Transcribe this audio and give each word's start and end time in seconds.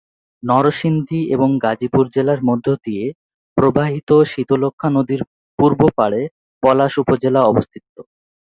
নরসিংদী 0.43 1.21
ও 1.35 1.63
গাজীপুর 1.63 2.05
জেলার 2.15 2.39
মধ্য 2.49 2.65
দিয়ে 2.85 3.05
প্রবাহিত 3.57 4.09
শীতলক্ষ্যা 4.31 4.89
নদীর 4.97 5.21
পূর্ব 5.59 5.79
পাড়ে 5.97 6.21
পলাশ 6.63 6.93
উপজেলা 7.03 7.41
অবস্থিত। 7.43 7.85